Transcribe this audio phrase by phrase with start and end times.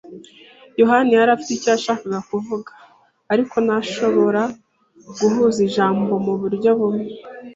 [0.79, 2.69] yohani yari afite icyo yashakaga kuvuga.
[3.33, 4.41] Ariko, ntashobora
[5.19, 7.09] guhuza ijambo muburyo bumwe.